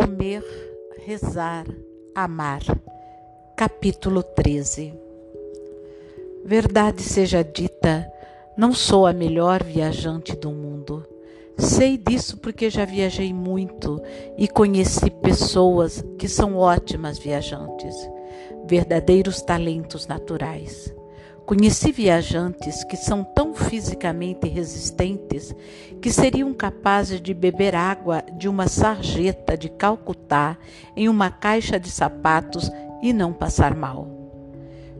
[0.00, 0.42] Comer,
[1.04, 1.66] rezar,
[2.14, 2.62] amar.
[3.54, 4.94] Capítulo 13
[6.42, 8.10] Verdade seja dita,
[8.56, 11.06] não sou a melhor viajante do mundo.
[11.58, 14.00] Sei disso porque já viajei muito
[14.38, 17.94] e conheci pessoas que são ótimas viajantes,
[18.64, 20.94] verdadeiros talentos naturais.
[21.50, 25.52] Conheci viajantes que são tão fisicamente resistentes
[26.00, 30.56] que seriam capazes de beber água de uma sarjeta de Calcutá
[30.94, 32.70] em uma caixa de sapatos
[33.02, 34.06] e não passar mal.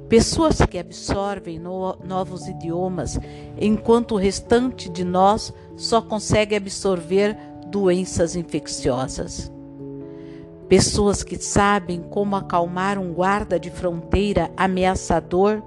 [0.08, 3.16] Pessoas que absorvem no novos idiomas,
[3.56, 9.52] enquanto o restante de nós só consegue absorver doenças infecciosas.
[10.68, 15.62] Pessoas que sabem como acalmar um guarda de fronteira ameaçador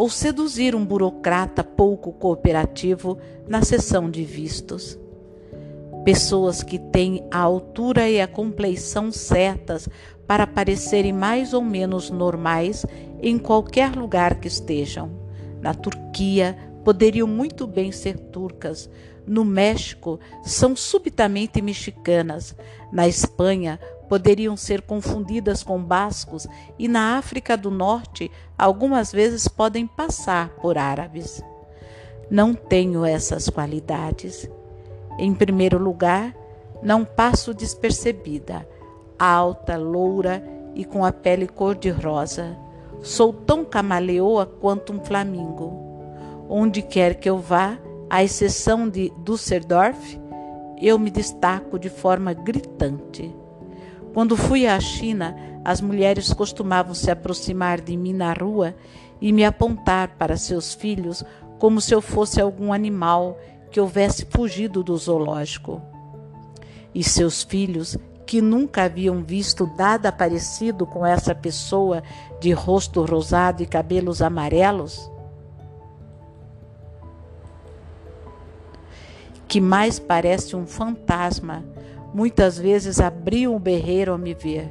[0.00, 4.98] ou seduzir um burocrata pouco cooperativo na sessão de vistos.
[6.06, 9.86] Pessoas que têm a altura e a compleição certas
[10.26, 12.86] para parecerem mais ou menos normais
[13.20, 15.10] em qualquer lugar que estejam.
[15.60, 18.88] Na Turquia, poderiam muito bem ser turcas.
[19.26, 22.56] No México, são subitamente mexicanas.
[22.90, 23.78] Na Espanha,
[24.10, 26.44] poderiam ser confundidas com bascos
[26.76, 31.40] e na África do Norte algumas vezes podem passar por árabes.
[32.28, 34.50] Não tenho essas qualidades.
[35.16, 36.34] Em primeiro lugar,
[36.82, 38.68] não passo despercebida,
[39.16, 40.42] alta, loura
[40.74, 42.56] e com a pele cor-de-rosa.
[43.02, 45.72] Sou tão camaleoa quanto um flamingo.
[46.48, 50.18] Onde quer que eu vá, à exceção de Düsseldorf,
[50.82, 53.39] eu me destaco de forma gritante.
[54.12, 58.74] Quando fui à China, as mulheres costumavam se aproximar de mim na rua
[59.20, 61.24] e me apontar para seus filhos
[61.58, 63.38] como se eu fosse algum animal
[63.70, 65.80] que houvesse fugido do zoológico.
[66.92, 72.02] E seus filhos, que nunca haviam visto nada parecido com essa pessoa
[72.40, 75.10] de rosto rosado e cabelos amarelos,
[79.46, 81.64] que mais parece um fantasma
[82.12, 84.68] Muitas vezes abriam o berreiro ao me ver.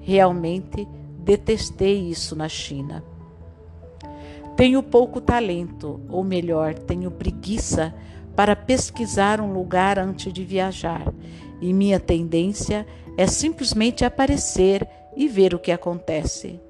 [0.00, 0.86] Realmente
[1.18, 3.02] detestei isso na China.
[4.56, 7.94] Tenho pouco talento, ou melhor, tenho preguiça
[8.34, 11.12] para pesquisar um lugar antes de viajar,
[11.60, 16.60] e minha tendência é simplesmente aparecer e ver o que acontece.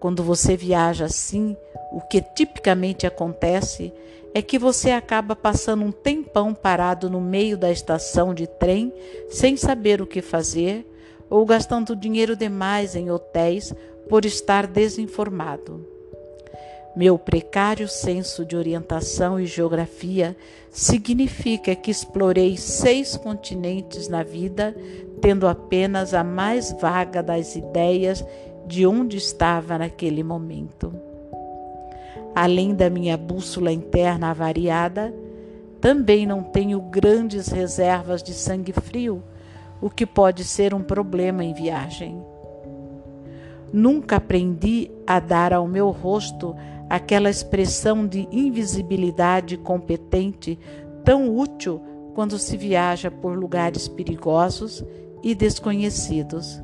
[0.00, 1.56] Quando você viaja assim,
[1.90, 3.92] o que tipicamente acontece
[4.34, 8.92] é que você acaba passando um tempão parado no meio da estação de trem
[9.28, 10.86] sem saber o que fazer
[11.30, 13.74] ou gastando dinheiro demais em hotéis
[14.08, 15.86] por estar desinformado.
[16.96, 20.36] Meu precário senso de orientação e geografia
[20.70, 24.74] significa que explorei seis continentes na vida,
[25.20, 28.24] tendo apenas a mais vaga das ideias
[28.66, 31.07] de onde estava naquele momento.
[32.40, 35.12] Além da minha bússola interna avariada,
[35.80, 39.24] também não tenho grandes reservas de sangue frio,
[39.80, 42.22] o que pode ser um problema em viagem.
[43.72, 46.54] Nunca aprendi a dar ao meu rosto
[46.88, 50.56] aquela expressão de invisibilidade competente
[51.02, 51.82] tão útil
[52.14, 54.84] quando se viaja por lugares perigosos
[55.24, 56.62] e desconhecidos.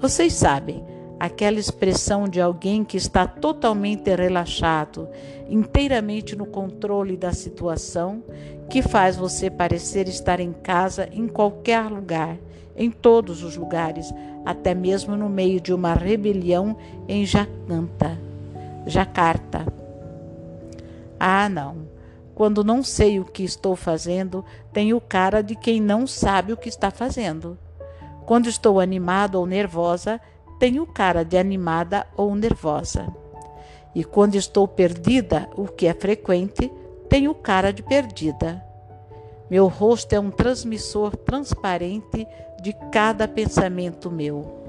[0.00, 0.84] Vocês sabem,
[1.22, 5.08] aquela expressão de alguém que está totalmente relaxado,
[5.48, 8.24] inteiramente no controle da situação,
[8.68, 12.36] que faz você parecer estar em casa em qualquer lugar,
[12.74, 14.12] em todos os lugares,
[14.44, 18.18] até mesmo no meio de uma rebelião em Jacarta.
[18.84, 19.64] Jacarta.
[21.20, 21.86] Ah, não.
[22.34, 26.68] Quando não sei o que estou fazendo, tenho cara de quem não sabe o que
[26.68, 27.56] está fazendo.
[28.26, 30.20] Quando estou animado ou nervosa,
[30.58, 33.06] tenho cara de animada ou nervosa.
[33.94, 36.72] E quando estou perdida, o que é frequente,
[37.08, 38.64] tenho cara de perdida.
[39.50, 42.26] Meu rosto é um transmissor transparente
[42.62, 44.60] de cada pensamento meu.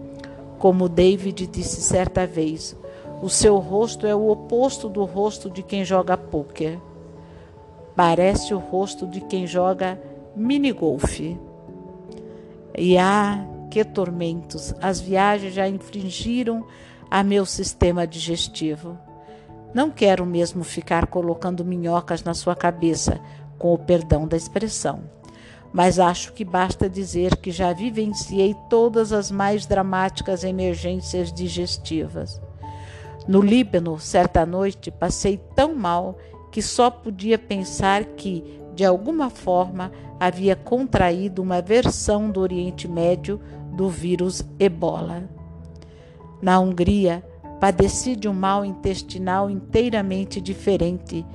[0.59, 2.75] Como David disse certa vez,
[3.21, 6.77] o seu rosto é o oposto do rosto de quem joga pôquer.
[7.95, 9.97] Parece o rosto de quem joga
[10.35, 11.39] minigolfe.
[12.77, 14.71] E ah, que tormentos!
[14.79, 16.63] As viagens já infringiram
[17.09, 18.99] a meu sistema digestivo.
[19.73, 23.19] Não quero mesmo ficar colocando minhocas na sua cabeça,
[23.57, 25.05] com o perdão da expressão.
[25.73, 32.39] Mas acho que basta dizer que já vivenciei todas as mais dramáticas emergências digestivas.
[33.27, 36.15] No Líbano, certa noite, passei tão mal
[36.51, 43.39] que só podia pensar que, de alguma forma, havia contraído uma versão do Oriente Médio
[43.73, 45.23] do vírus ebola.
[46.41, 47.23] Na Hungria,
[47.59, 51.25] padeci de um mal intestinal inteiramente diferente.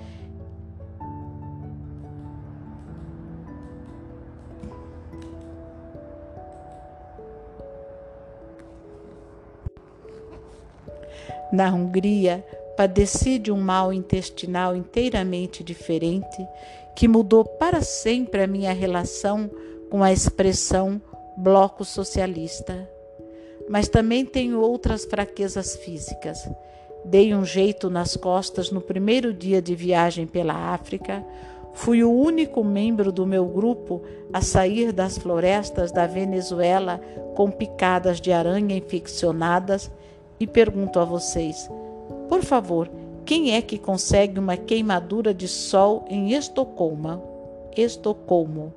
[11.50, 12.44] Na Hungria,
[12.78, 16.46] padeci de um mal intestinal inteiramente diferente
[16.94, 19.50] que mudou para sempre a minha relação
[19.90, 21.02] com a expressão
[21.36, 22.88] bloco socialista.
[23.68, 26.48] Mas também tenho outras fraquezas físicas.
[27.04, 31.26] Dei um jeito nas costas no primeiro dia de viagem pela África.
[31.72, 37.00] Fui o único membro do meu grupo a sair das florestas da Venezuela
[37.34, 39.90] com picadas de aranha infeccionadas
[40.38, 41.68] e pergunto a vocês:
[42.28, 42.90] por favor,
[43.24, 47.22] quem é que consegue uma queimadura de sol em Estocolmo?
[47.76, 48.72] Estocolmo.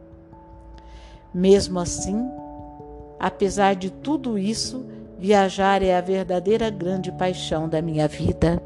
[1.34, 2.30] Mesmo assim,
[3.20, 4.86] apesar de tudo isso,
[5.18, 8.62] viajar é a verdadeira grande paixão da minha vida.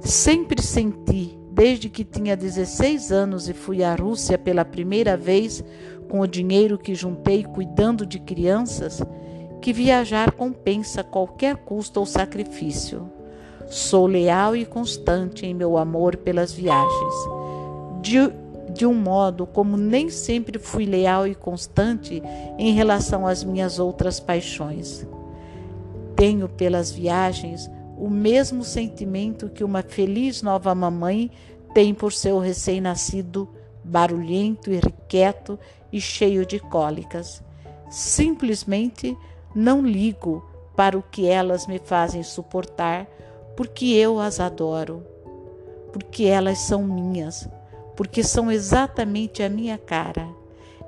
[0.00, 5.62] Sempre senti, desde que tinha 16 anos e fui à Rússia pela primeira vez
[6.08, 9.02] com o dinheiro que juntei cuidando de crianças,
[9.60, 13.19] que viajar compensa qualquer custo ou sacrifício.
[13.70, 17.14] Sou leal e constante em meu amor pelas viagens,
[18.02, 18.18] de,
[18.74, 22.20] de um modo como nem sempre fui leal e constante
[22.58, 25.06] em relação às minhas outras paixões.
[26.16, 31.30] Tenho pelas viagens o mesmo sentimento que uma feliz nova mamãe
[31.72, 33.48] tem por seu recém-nascido
[33.84, 35.56] barulhento, irrequieto
[35.92, 37.40] e cheio de cólicas.
[37.88, 39.16] Simplesmente
[39.54, 40.44] não ligo
[40.74, 43.06] para o que elas me fazem suportar
[43.60, 45.02] porque eu as adoro,
[45.92, 47.46] porque elas são minhas,
[47.94, 50.26] porque são exatamente a minha cara.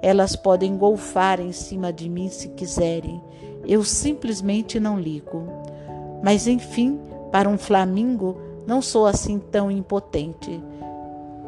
[0.01, 3.23] Elas podem golfar em cima de mim se quiserem,
[3.67, 5.47] eu simplesmente não ligo.
[6.25, 6.99] Mas enfim,
[7.31, 10.59] para um flamingo, não sou assim tão impotente.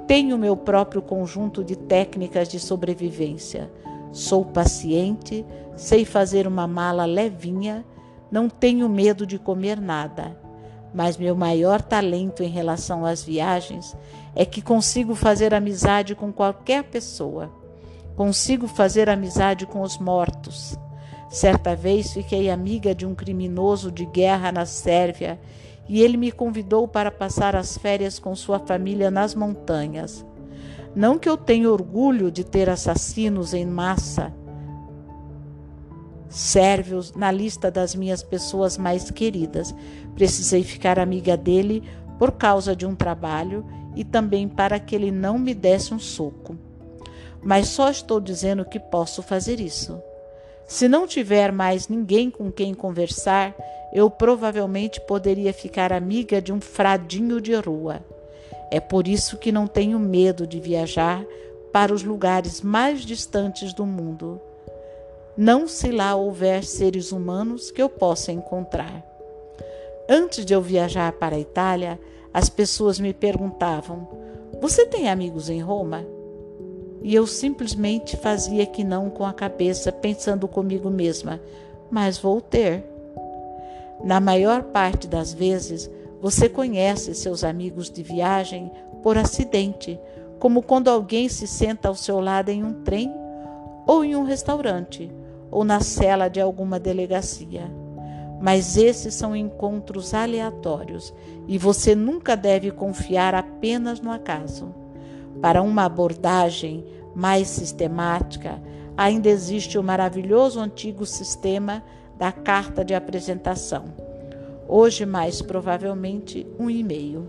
[0.06, 3.72] Tenho meu próprio conjunto de técnicas de sobrevivência.
[4.12, 5.42] Sou paciente,
[5.74, 7.82] sei fazer uma mala levinha,
[8.30, 10.43] não tenho medo de comer nada
[10.94, 13.96] mas meu maior talento em relação às viagens
[14.34, 17.50] é que consigo fazer amizade com qualquer pessoa.
[18.16, 20.78] Consigo fazer amizade com os mortos.
[21.28, 25.40] Certa vez fiquei amiga de um criminoso de guerra na Sérvia
[25.88, 30.24] e ele me convidou para passar as férias com sua família nas montanhas.
[30.94, 34.32] Não que eu tenha orgulho de ter assassinos em massa,
[36.34, 39.72] Serve-os na lista das minhas pessoas mais queridas.
[40.16, 41.84] Precisei ficar amiga dele
[42.18, 43.64] por causa de um trabalho
[43.94, 46.58] e também para que ele não me desse um soco.
[47.40, 50.02] Mas só estou dizendo que posso fazer isso.
[50.66, 53.54] Se não tiver mais ninguém com quem conversar,
[53.92, 58.04] eu provavelmente poderia ficar amiga de um fradinho de rua.
[58.72, 61.24] É por isso que não tenho medo de viajar
[61.72, 64.40] para os lugares mais distantes do mundo
[65.36, 69.04] não se lá houver seres humanos que eu possa encontrar.
[70.08, 71.98] Antes de eu viajar para a Itália,
[72.32, 74.06] as pessoas me perguntavam:
[74.60, 76.06] Você tem amigos em Roma?
[77.02, 81.40] E eu simplesmente fazia que não com a cabeça, pensando comigo mesma:
[81.90, 82.84] Mas vou ter.
[84.04, 88.70] Na maior parte das vezes, você conhece seus amigos de viagem
[89.02, 89.98] por acidente,
[90.38, 93.12] como quando alguém se senta ao seu lado em um trem
[93.86, 95.10] ou em um restaurante
[95.54, 97.70] ou na cela de alguma delegacia.
[98.40, 101.14] Mas esses são encontros aleatórios
[101.46, 104.74] e você nunca deve confiar apenas no acaso.
[105.40, 106.84] Para uma abordagem
[107.14, 108.60] mais sistemática,
[108.96, 111.84] ainda existe o maravilhoso antigo sistema
[112.18, 113.84] da carta de apresentação.
[114.66, 117.26] Hoje, mais provavelmente, um e-mail,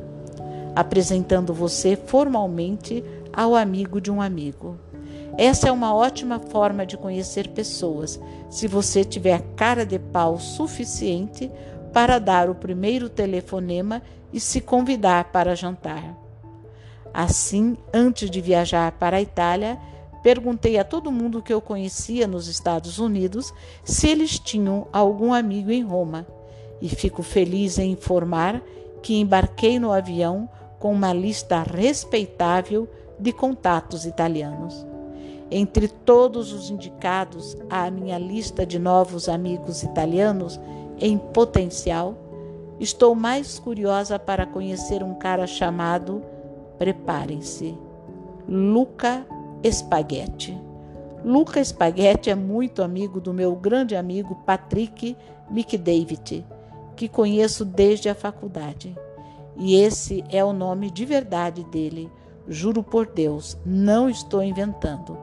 [0.76, 4.80] apresentando você formalmente ao amigo de um amigo.
[5.38, 11.52] Essa é uma ótima forma de conhecer pessoas, se você tiver cara de pau suficiente
[11.92, 14.02] para dar o primeiro telefonema
[14.32, 16.16] e se convidar para jantar.
[17.14, 19.78] Assim, antes de viajar para a Itália,
[20.24, 25.70] perguntei a todo mundo que eu conhecia nos Estados Unidos se eles tinham algum amigo
[25.70, 26.26] em Roma,
[26.82, 28.62] e fico feliz em informar
[29.02, 30.50] que embarquei no avião
[30.80, 32.88] com uma lista respeitável
[33.20, 34.95] de contatos italianos.
[35.52, 40.60] Entre todos os indicados à minha lista de novos amigos italianos
[41.00, 42.16] em potencial,
[42.80, 46.24] estou mais curiosa para conhecer um cara chamado,
[46.78, 47.78] preparem-se,
[48.48, 49.26] Luca
[49.64, 50.58] Spaghetti.
[51.24, 55.16] Luca Spaghetti é muito amigo do meu grande amigo Patrick
[55.50, 56.46] McDavid,
[56.96, 58.96] que conheço desde a faculdade.
[59.58, 62.12] E esse é o nome de verdade dele.
[62.48, 65.18] Juro por Deus, não estou inventando.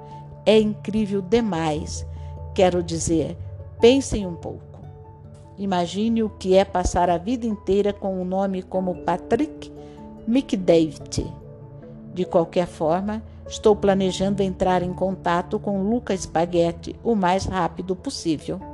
[0.45, 2.07] É incrível demais.
[2.55, 3.37] Quero dizer,
[3.81, 4.81] pensem um pouco.
[5.57, 9.71] Imagine o que é passar a vida inteira com um nome como Patrick
[10.27, 11.33] McDavid.
[12.13, 18.72] De qualquer forma, estou planejando entrar em contato com Luca Spaghetti o mais rápido possível.